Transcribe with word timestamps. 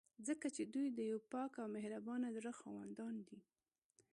ځکه 0.27 0.47
چې 0.55 0.63
دوی 0.73 0.87
د 0.91 0.99
یو 1.11 1.19
پاک 1.31 1.51
او 1.61 1.67
مهربانه 1.77 2.27
زړه 2.37 2.51
خاوندان 2.59 3.15
دي. 3.27 3.39